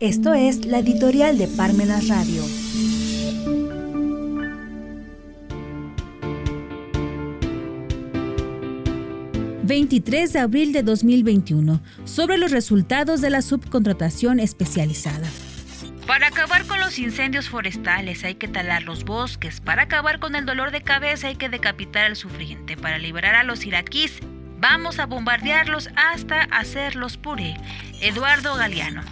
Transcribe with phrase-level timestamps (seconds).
[0.00, 2.44] Esto es la editorial de Parmenas Radio.
[9.66, 11.80] ...23 de abril de 2021...
[12.04, 15.26] ...sobre los resultados de la subcontratación especializada.
[16.06, 19.60] Para acabar con los incendios forestales hay que talar los bosques.
[19.60, 22.76] Para acabar con el dolor de cabeza hay que decapitar al sufriente.
[22.76, 24.12] Para liberar a los iraquíes
[24.60, 27.56] vamos a bombardearlos hasta hacerlos puré.
[28.00, 29.02] Eduardo Galeano.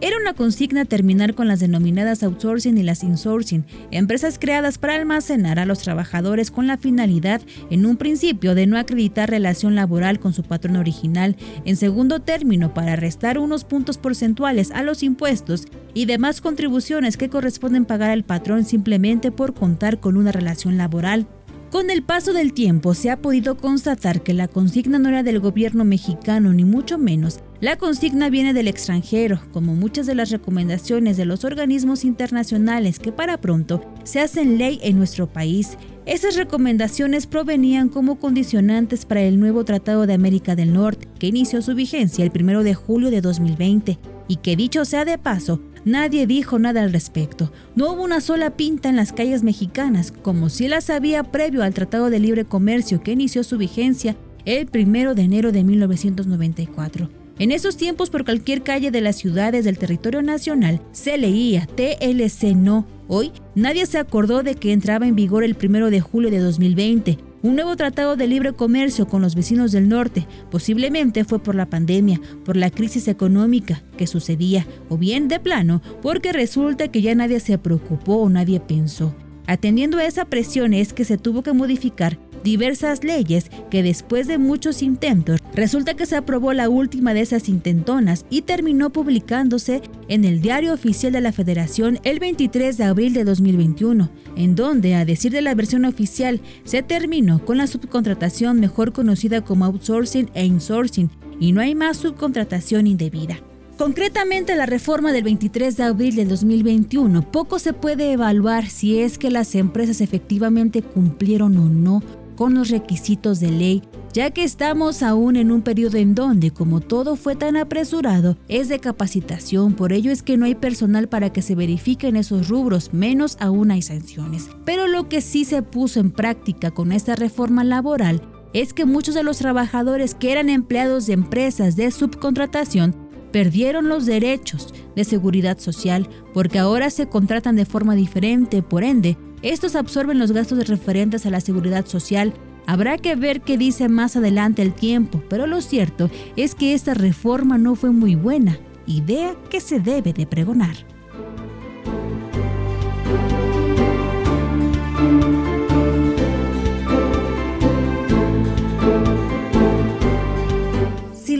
[0.00, 5.58] Era una consigna terminar con las denominadas outsourcing y las insourcing, empresas creadas para almacenar
[5.58, 10.32] a los trabajadores con la finalidad, en un principio, de no acreditar relación laboral con
[10.32, 11.34] su patrón original,
[11.64, 17.28] en segundo término, para restar unos puntos porcentuales a los impuestos y demás contribuciones que
[17.28, 21.26] corresponden pagar al patrón simplemente por contar con una relación laboral.
[21.70, 25.38] Con el paso del tiempo se ha podido constatar que la consigna no era del
[25.38, 27.40] gobierno mexicano ni mucho menos.
[27.60, 33.12] La consigna viene del extranjero, como muchas de las recomendaciones de los organismos internacionales que
[33.12, 35.76] para pronto se hacen ley en nuestro país.
[36.06, 41.60] Esas recomendaciones provenían como condicionantes para el nuevo Tratado de América del Norte, que inició
[41.60, 46.26] su vigencia el 1 de julio de 2020 y que dicho sea de paso, Nadie
[46.26, 47.50] dijo nada al respecto.
[47.74, 51.72] No hubo una sola pinta en las calles mexicanas, como si las había previo al
[51.72, 57.08] Tratado de Libre Comercio que inició su vigencia el 1 de enero de 1994.
[57.38, 62.54] En esos tiempos, por cualquier calle de las ciudades del territorio nacional se leía TLC
[62.54, 62.86] no.
[63.06, 67.27] Hoy, nadie se acordó de que entraba en vigor el 1 de julio de 2020
[67.42, 70.26] un nuevo tratado de libre comercio con los vecinos del norte.
[70.50, 75.82] Posiblemente fue por la pandemia, por la crisis económica que sucedía, o bien de plano,
[76.02, 79.14] porque resulta que ya nadie se preocupó o nadie pensó.
[79.46, 84.38] Atendiendo a esa presión es que se tuvo que modificar diversas leyes que después de
[84.38, 90.24] muchos intentos resulta que se aprobó la última de esas intentonas y terminó publicándose en
[90.24, 95.04] el Diario Oficial de la Federación el 23 de abril de 2021, en donde, a
[95.04, 100.44] decir de la versión oficial, se terminó con la subcontratación mejor conocida como outsourcing e
[100.44, 101.10] insourcing
[101.40, 103.40] y no hay más subcontratación indebida.
[103.78, 109.18] Concretamente, la reforma del 23 de abril del 2021 poco se puede evaluar si es
[109.18, 112.02] que las empresas efectivamente cumplieron o no
[112.38, 113.82] con los requisitos de ley,
[114.12, 118.68] ya que estamos aún en un periodo en donde, como todo fue tan apresurado, es
[118.68, 122.94] de capacitación, por ello es que no hay personal para que se verifiquen esos rubros,
[122.94, 124.50] menos aún hay sanciones.
[124.64, 128.22] Pero lo que sí se puso en práctica con esta reforma laboral
[128.52, 134.06] es que muchos de los trabajadores que eran empleados de empresas de subcontratación perdieron los
[134.06, 140.18] derechos de seguridad social porque ahora se contratan de forma diferente, por ende, estos absorben
[140.18, 142.34] los gastos referentes a la seguridad social.
[142.66, 146.94] Habrá que ver qué dice más adelante el tiempo, pero lo cierto es que esta
[146.94, 150.76] reforma no fue muy buena, idea que se debe de pregonar.